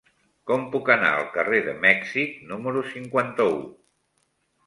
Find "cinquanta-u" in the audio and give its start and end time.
2.95-3.55